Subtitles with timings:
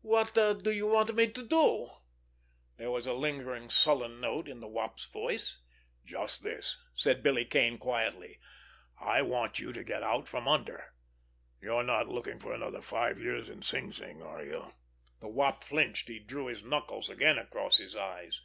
[0.00, 1.90] "What do you want me to do?"
[2.78, 5.58] There was a lingering sullen note in the Wop's voice.
[6.06, 8.38] "Just this," said Billy Kane quietly.
[8.98, 10.94] "I want you to get out from under.
[11.60, 14.72] You're not looking for another five years in Sing Sing, are you?"
[15.20, 16.08] The Wop flinched.
[16.08, 18.40] He drew his knuckles again across his eyes.